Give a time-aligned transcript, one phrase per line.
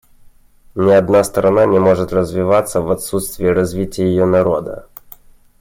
[0.75, 4.87] Ни одна страна не может развиваться в отсутствие развития ее народа.